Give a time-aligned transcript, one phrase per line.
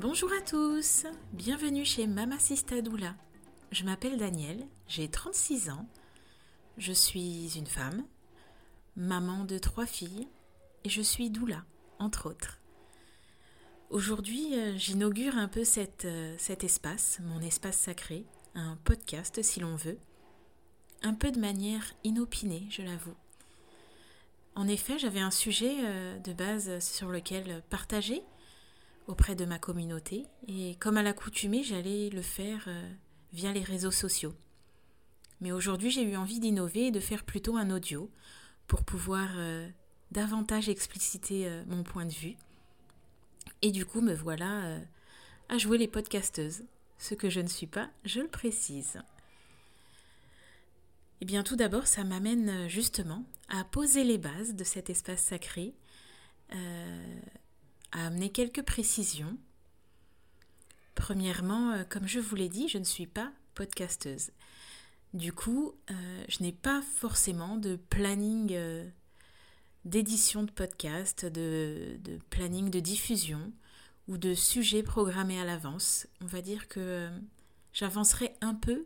[0.00, 1.04] Bonjour à tous,
[1.34, 3.14] bienvenue chez Mama Sista Doula.
[3.70, 5.86] Je m'appelle Danielle, j'ai 36 ans,
[6.78, 8.06] je suis une femme,
[8.96, 10.26] maman de trois filles
[10.84, 11.66] et je suis doula,
[11.98, 12.60] entre autres.
[13.90, 15.64] Aujourd'hui, euh, j'inaugure un peu
[16.04, 18.24] euh, cet espace, mon espace sacré,
[18.54, 19.98] un podcast si l'on veut,
[21.02, 23.16] un peu de manière inopinée, je l'avoue.
[24.54, 28.22] En effet, j'avais un sujet euh, de base sur lequel partager
[29.10, 32.68] auprès de ma communauté et comme à l'accoutumée, j'allais le faire
[33.32, 34.34] via les réseaux sociaux.
[35.40, 38.10] Mais aujourd'hui, j'ai eu envie d'innover et de faire plutôt un audio
[38.66, 39.28] pour pouvoir
[40.10, 42.36] davantage expliciter mon point de vue
[43.62, 44.80] et du coup, me voilà euh,
[45.48, 46.64] à jouer les podcasteuses.
[46.98, 49.00] Ce que je ne suis pas, je le précise.
[51.20, 55.22] Eh bien, tout d'abord, ça m'amène euh, justement à poser les bases de cet espace
[55.22, 55.74] sacré,
[56.54, 57.20] euh,
[57.92, 59.36] à amener quelques précisions.
[60.94, 64.30] Premièrement, comme je vous l'ai dit, je ne suis pas podcasteuse.
[65.14, 68.56] Du coup, je n'ai pas forcément de planning
[69.84, 71.98] d'édition de podcast, de,
[72.30, 73.52] planning de diffusion
[74.08, 76.06] ou de sujets programmés à l'avance.
[76.20, 77.18] On va dire que euh,
[77.72, 78.84] j'avancerai un peu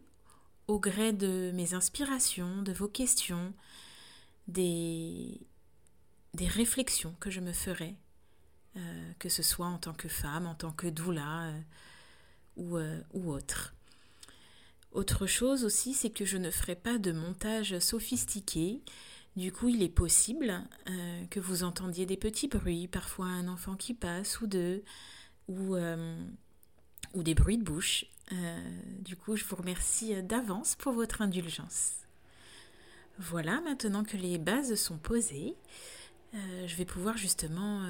[0.69, 3.53] au gré de mes inspirations, de vos questions,
[4.49, 5.39] des
[6.35, 7.97] réflexions que je me ferai,
[8.77, 11.61] euh, que ce soit en tant que femme, en tant que doula euh,
[12.57, 12.79] ou,
[13.13, 13.75] ou autre.
[14.93, 18.81] Autre chose aussi, c'est que je ne ferai pas de montage sophistiqué
[19.37, 23.75] du coup, il est possible euh, que vous entendiez des petits bruits, parfois un enfant
[23.75, 24.85] qui passe ou deux,
[25.49, 26.17] ou, euh,
[27.17, 28.07] des bruits de bouche.
[28.33, 31.95] Euh, du coup, je vous remercie d'avance pour votre indulgence.
[33.19, 35.55] Voilà, maintenant que les bases sont posées,
[36.33, 37.87] je vais pouvoir justement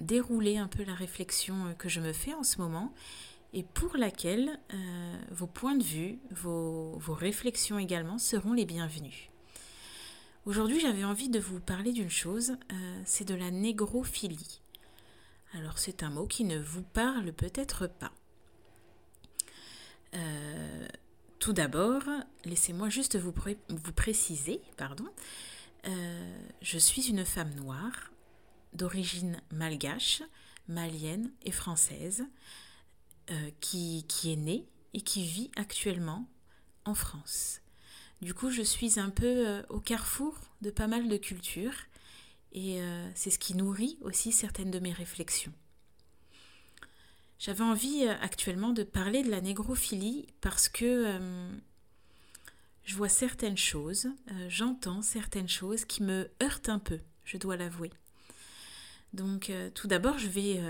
[0.00, 2.92] dérouler un peu la réflexion que je me fais en ce moment
[3.52, 4.60] et pour laquelle
[5.30, 9.30] vos points de vue, vos, réflexions également seront les bienvenus.
[10.46, 14.62] Aujourd'hui, j'avais envie de vous parler d'une chose, euh, c'est de la négrophilie.
[15.52, 18.12] Alors, c'est un mot qui ne vous parle peut-être pas.
[20.14, 20.88] Euh,
[21.38, 22.02] tout d'abord,
[22.44, 23.34] laissez-moi juste vous,
[23.68, 25.06] vous, préciser, pardon,
[25.86, 28.09] euh, je suis une femme noire
[28.72, 30.22] d'origine malgache,
[30.68, 32.24] malienne et française,
[33.60, 36.26] qui, qui est née et qui vit actuellement
[36.84, 37.60] en France.
[38.20, 41.86] Du coup, je suis un peu euh, au carrefour de pas mal de cultures
[42.52, 45.52] et euh, c'est ce qui nourrit aussi certaines de mes réflexions.
[47.38, 51.18] J'avais envie euh, actuellement de parler de la négrophilie parce que
[52.84, 54.08] je vois certaines choses,
[54.48, 57.90] j'entends certaines choses qui me heurtent un peu, je dois l'avouer.
[59.12, 60.60] Donc tout d'abord, je vais,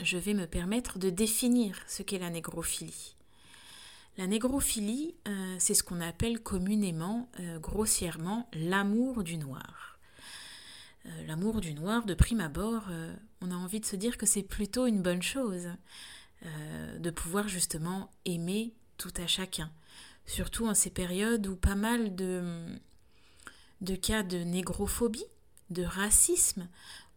[0.00, 3.16] je vais me permettre de définir ce qu'est la négrophilie.
[4.18, 9.98] La négrophilie, euh, c'est ce qu'on appelle communément, euh, grossièrement, l'amour du noir.
[11.04, 12.84] Euh, l'amour du noir, de prime abord,
[13.42, 15.68] on a envie de se dire que c'est plutôt une bonne chose,
[16.98, 19.70] de pouvoir justement aimer tout à chacun.
[20.26, 22.78] Surtout en ces périodes où pas mal de
[24.00, 25.24] cas de négrophobie,
[25.70, 26.68] de racisme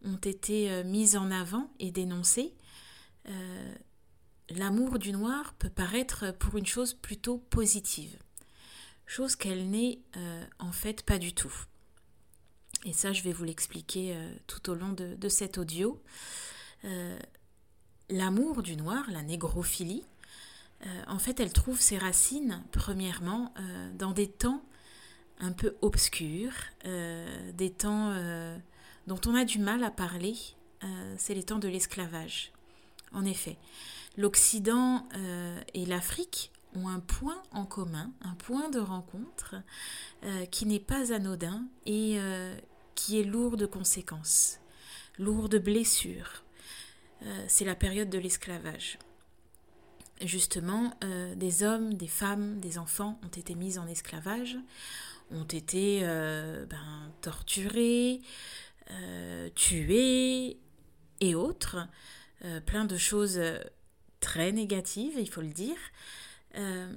[0.04, 2.54] ont été mis en avant et dénoncés
[4.56, 8.16] l'amour du noir peut paraître pour une chose plutôt positive,
[9.06, 11.52] chose qu'elle n'est euh, en fait pas du tout.
[12.84, 16.02] Et ça, je vais vous l'expliquer euh, tout au long de, cet audio.
[16.84, 17.18] Euh,
[18.08, 20.04] l'amour du noir, la négrophilie,
[21.08, 23.52] en fait, elle trouve ses racines, premièrement,
[23.98, 24.64] dans des temps
[25.40, 26.52] un peu obscurs,
[26.84, 28.14] des temps
[29.06, 30.36] dont on a du mal à parler,
[31.16, 32.52] c'est les temps de l'esclavage.
[33.12, 33.56] En effet,
[34.16, 39.56] l'Occident euh, et l'Afrique ont un point en commun, un point de rencontre
[40.24, 42.54] euh, qui n'est pas anodin et euh,
[42.94, 44.58] qui est lourd de conséquences,
[45.18, 46.44] lourd de blessures.
[47.48, 48.98] C'est la période de l'esclavage.
[50.22, 50.94] Justement,
[51.36, 54.56] des hommes, des femmes, des enfants ont été mis en esclavage,
[55.30, 58.20] ont été ben, torturés,
[59.54, 60.58] tués
[61.20, 61.88] et autres.
[62.66, 63.40] plein de choses
[64.20, 65.78] très négative, il faut le dire.
[66.56, 66.92] Euh,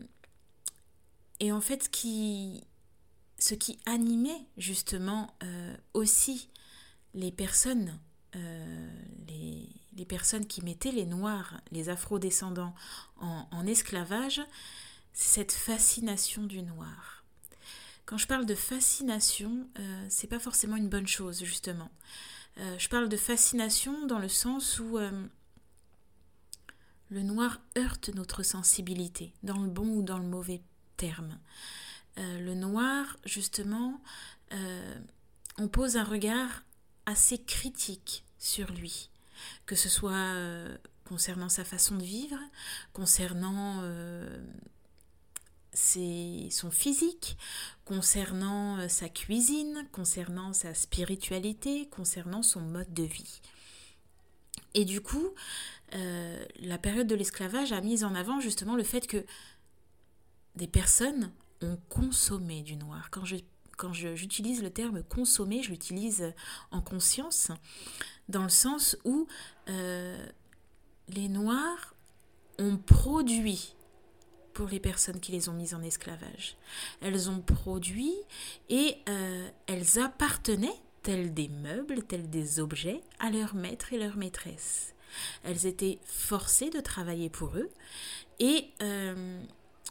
[1.39, 6.49] et en fait, ce qui, animait justement euh, aussi
[7.13, 7.99] les personnes,
[8.35, 8.91] euh,
[9.27, 12.73] les, les, personnes qui mettaient les Noirs, les Afro-descendants
[13.19, 14.41] en, en esclavage,
[15.13, 17.12] c'est cette fascination du noir.
[18.05, 19.67] Quand je parle de fascination,
[20.09, 21.89] c'est pas forcément une bonne chose, justement.
[22.57, 24.99] je parle de fascination dans le sens où
[27.09, 30.61] le noir heurte notre sensibilité, dans le bon ou dans le mauvais
[30.97, 31.39] terme.
[32.17, 34.01] le noir, justement,
[35.57, 36.63] on pose un regard
[37.05, 39.09] assez critique sur lui,
[39.65, 42.39] que ce soit euh, concernant sa façon de vivre,
[42.93, 44.43] concernant euh,
[46.51, 47.37] son physique,
[47.85, 53.41] concernant euh, sa cuisine, concernant sa spiritualité, concernant son mode de vie.
[54.73, 55.29] Et du coup,
[56.59, 59.23] la période de l'esclavage a mis en avant justement le fait que
[60.55, 61.31] des personnes
[61.61, 63.09] ont consommé du noir.
[63.11, 66.33] Quand j'utilise le terme consommer, je l'utilise
[66.71, 67.51] en conscience,
[68.29, 69.27] dans le sens où
[69.69, 70.25] euh,
[71.09, 71.95] les Noirs
[72.59, 73.73] ont produit
[74.53, 76.55] pour les personnes qui les ont mises en esclavage.
[77.01, 78.13] Elles ont produit
[78.69, 84.15] et euh, elles appartenaient, tels des meubles, tels des objets, à leur maître et leur
[84.15, 84.93] maîtresse.
[85.43, 87.69] Elles étaient forcées de travailler pour eux
[88.39, 89.41] et euh,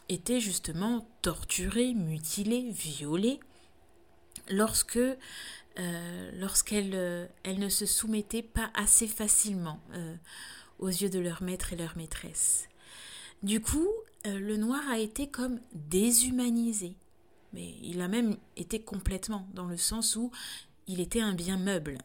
[0.09, 3.39] étaient justement torturées, mutilées, violées
[4.49, 9.79] lorsque euh, lorsqu'elles euh, ne se soumettaient pas assez facilement
[10.79, 12.67] aux yeux de leur maître et leur maîtresse.
[13.41, 13.89] Du coup,
[14.25, 16.95] le noir a été comme déshumanisé,
[17.53, 20.31] mais il a même été complètement, dans le sens où
[20.87, 21.97] il était un bien meuble.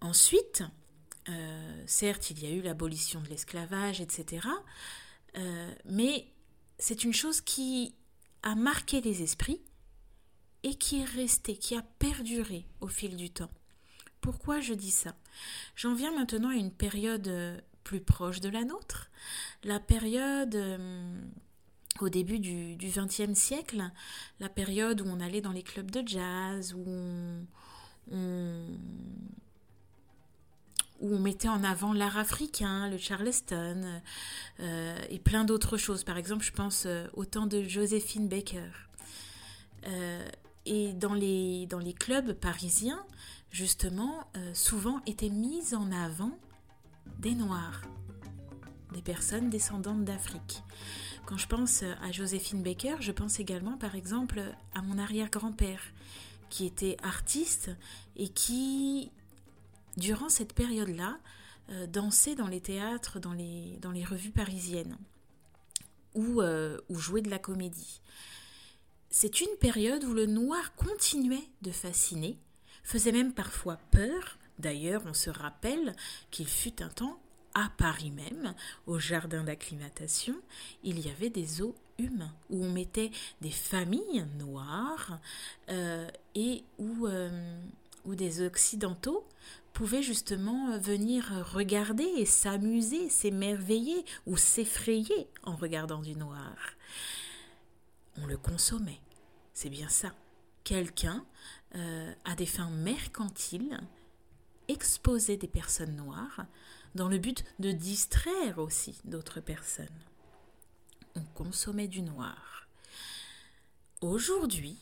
[0.00, 0.62] Ensuite,
[1.86, 4.46] certes, il y a eu l'abolition de l'esclavage, etc.,
[5.84, 6.26] mais
[6.78, 7.94] c'est une chose qui
[8.42, 9.60] a marqué les esprits
[10.62, 13.50] et qui est resté, qui a perduré au fil du temps.
[14.20, 15.14] Pourquoi je dis ça?
[15.76, 19.08] J'en viens maintenant à une période euh, plus proche de la nôtre,
[19.64, 21.20] la période euh,
[22.00, 23.82] au début du XXe siècle,
[24.40, 26.84] la période où on allait dans les clubs de jazz, où
[28.12, 28.78] on,
[31.00, 34.00] mettait en avant l'art africain, le charleston
[34.60, 36.04] euh, et plein d'autres choses.
[36.04, 38.70] Par exemple, je pense au temps de Joséphine Baker.
[40.66, 43.02] Et dans les, dans les clubs parisiens,
[43.50, 46.38] justement, euh, souvent étaient mises en avant
[47.18, 47.82] des Noirs,
[48.92, 50.62] des personnes descendantes d'Afrique.
[51.26, 54.40] Quand je pense à Joséphine Baker, je pense également par exemple
[54.74, 55.82] à mon arrière-grand-père,
[56.48, 57.70] qui était artiste
[58.16, 59.10] et qui,
[59.96, 61.18] durant cette période-là,
[61.70, 64.96] euh, dansait dans les théâtres, dans les, dans les revues parisiennes,
[66.14, 68.00] ou, euh, ou jouait de la comédie.
[69.10, 72.38] C'est une période où le noir continuait de fasciner,
[72.82, 74.38] faisait même parfois peur.
[74.58, 75.94] D'ailleurs, on se rappelle
[76.30, 77.18] qu'il fut un temps
[77.54, 78.54] à Paris même,
[78.86, 80.34] au jardin d'acclimatation,
[80.84, 83.10] il y avait des eaux humains où on mettait
[83.40, 85.18] des familles noires
[85.68, 87.58] euh, et où, euh,
[88.04, 89.26] où des occidentaux
[89.72, 96.54] pouvaient justement venir regarder et s'amuser, s'émerveiller ou s'effrayer en regardant du noir
[98.22, 99.00] on le consommait.
[99.54, 100.12] C'est bien ça.
[100.64, 101.24] Quelqu'un,
[101.74, 103.80] euh, à des fins mercantiles,
[104.68, 106.46] exposait des personnes noires
[106.94, 109.86] dans le but de distraire aussi d'autres personnes.
[111.14, 112.68] On consommait du noir.
[114.00, 114.78] Aujourd'hui,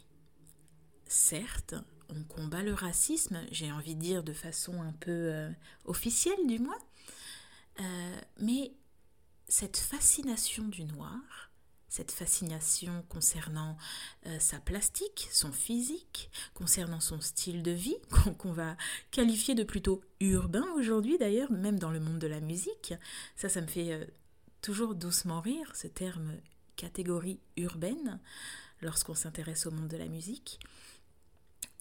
[1.07, 1.75] certes,
[2.09, 5.50] on combat le racisme, j'ai envie de dire de façon un peu euh,
[5.85, 6.78] officielle du moins,
[7.81, 8.73] euh, mais
[9.49, 11.50] cette fascination du noir
[11.97, 13.79] cette fascination concernant
[14.26, 17.97] euh, sa plastique, son physique, concernant son style de vie,
[18.38, 18.76] qu'on va
[19.11, 22.93] qualifier de plutôt urbain aujourd'hui d'ailleurs, même dans le monde de la musique.
[23.35, 24.05] Ça, ça me fait euh,
[24.61, 26.35] toujours doucement rire, ce terme
[26.76, 28.21] catégorie urbaine,
[28.83, 30.61] lorsqu'on s'intéresse au monde de la musique.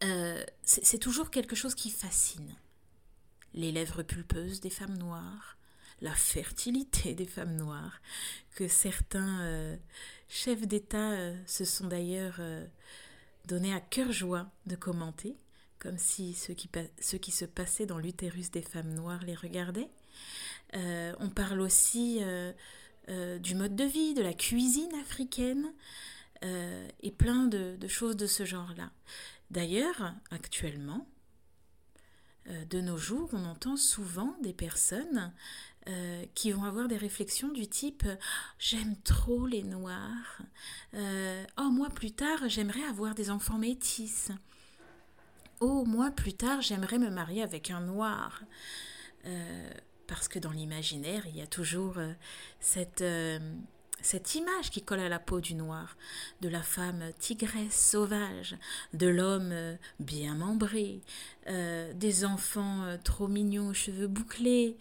[0.05, 2.55] Euh, c'est toujours quelque chose qui fascine.
[3.53, 5.57] Les lèvres pulpeuses des femmes noires,
[6.01, 8.01] la fertilité des femmes noires,
[8.55, 9.77] que certains euh,
[10.27, 12.65] chefs d'État euh, se sont d'ailleurs euh,
[13.45, 15.35] donnés à cœur joie de commenter,
[15.79, 19.89] comme si ce qui, ce qui se passait dans l'utérus des femmes noires les regardait.
[20.73, 22.21] on parle aussi
[23.07, 25.71] du mode de vie, de la cuisine africaine,
[26.41, 28.89] et plein de choses de ce genre-là.
[29.51, 31.07] D'ailleurs, actuellement,
[32.47, 35.31] de nos jours, on entend souvent des personnes
[35.87, 38.05] euh, qui vont avoir des réflexions du type
[38.59, 40.41] j'aime trop les noirs,
[40.93, 44.31] euh, oh moi plus tard j'aimerais avoir des enfants métis,
[45.59, 48.41] oh moi plus tard j'aimerais me marier avec un noir.
[49.25, 49.69] Euh,
[50.07, 51.95] parce que dans l'imaginaire, il y a toujours
[52.59, 53.03] cette,
[54.05, 55.97] cette image qui colle à la peau du noir,
[56.41, 58.55] de la femme tigresse sauvage,
[58.93, 61.01] de l'homme euh, bien membré,
[61.47, 64.77] euh, des enfants euh, trop mignons aux cheveux bouclés,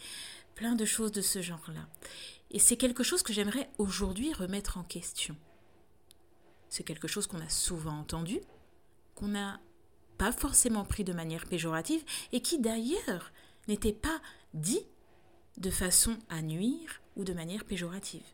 [0.54, 1.86] plein de choses de ce genre-là.
[2.50, 5.36] Et c'est quelque chose que j'aimerais aujourd'hui remettre en question.
[6.68, 8.40] C'est quelque chose qu'on a souvent entendu,
[9.14, 9.60] qu'on n'a
[10.18, 13.32] pas forcément pris de manière péjorative et qui d'ailleurs
[13.68, 14.20] n'était pas
[14.54, 14.86] dit
[15.56, 18.26] de façon à nuire ou de manière péjorative.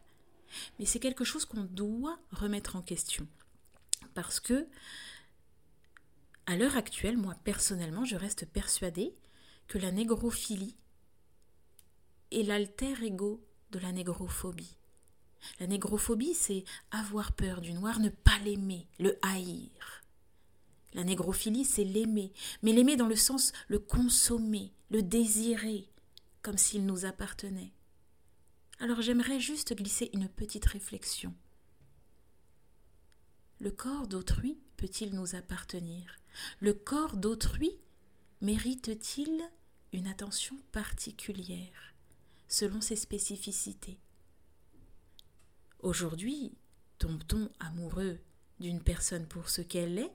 [0.78, 3.26] Mais c'est quelque chose qu'on doit remettre en question.
[4.14, 4.66] Parce que,
[6.46, 9.14] à l'heure actuelle, moi personnellement, je reste persuadée
[9.68, 10.76] que la négrophilie
[12.30, 14.76] est l'alter ego de la négrophobie.
[15.58, 20.02] La négrophobie, c'est avoir peur du noir, ne pas l'aimer, le haïr.
[20.92, 22.32] La négrophilie, c'est l'aimer,
[22.62, 25.88] mais l'aimer dans le sens le consommer, le désirer,
[26.42, 27.72] comme s'il nous appartenait.
[28.80, 31.34] Alors j'aimerais juste glisser une petite réflexion.
[33.60, 36.16] Le corps d'autrui peut-il nous appartenir?
[36.60, 37.70] Le corps d'autrui
[38.40, 39.42] mérite-t-il
[39.92, 41.89] une attention particulière?
[42.50, 44.00] Selon ses spécificités
[45.78, 46.58] Aujourd'hui,
[46.98, 48.20] tombe-t-on amoureux
[48.58, 50.12] d'une personne pour ce qu'elle est,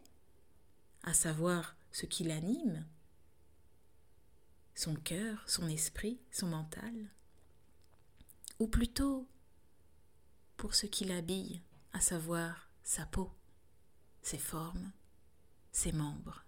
[1.01, 2.85] à savoir ce qui l'anime,
[4.75, 7.09] son cœur, son esprit, son mental
[8.59, 9.27] ou plutôt
[10.57, 11.61] pour ce qui l'habille,
[11.93, 13.31] à savoir sa peau,
[14.21, 14.91] ses formes,
[15.71, 16.43] ses membres?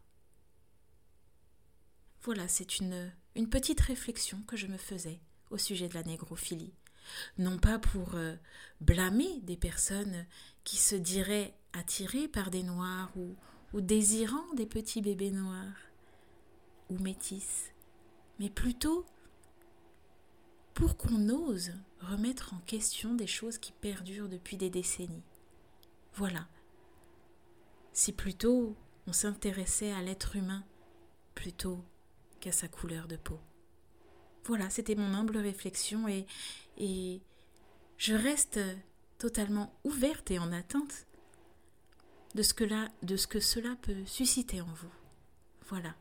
[2.21, 6.73] Voilà, c'est une, une petite réflexion que je me faisais au sujet de la négrophilie.
[7.37, 8.35] Non pas pour euh,
[8.81, 10.25] blâmer des personnes
[10.63, 13.35] qui se diraient attirées par des noirs ou,
[13.73, 15.87] ou désirant des petits bébés noirs
[16.89, 17.71] ou métis,
[18.39, 19.05] mais plutôt
[20.73, 25.23] pour qu'on ose remettre en question des choses qui perdurent depuis des décennies.
[26.13, 26.47] Voilà.
[27.93, 28.75] Si plutôt
[29.07, 30.63] on s'intéressait à l'être humain
[31.33, 31.83] plutôt
[32.39, 33.39] qu'à sa couleur de peau.
[34.45, 37.21] Voilà, c'était mon humble réflexion et,
[37.97, 38.59] je reste
[39.17, 41.07] totalement ouverte et en attente
[42.35, 44.91] de ce que, là, de ce que cela peut susciter en vous.
[45.67, 45.95] Voilà.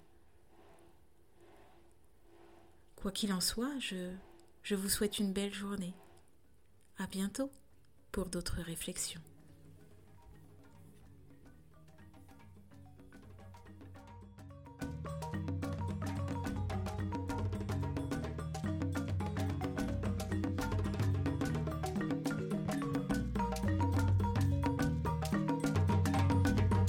[2.97, 4.13] Quoi qu'il en soit, je
[4.67, 5.95] je vous souhaite une belle journée.
[6.99, 7.53] À bientôt
[8.11, 9.21] pour d'autres réflexions.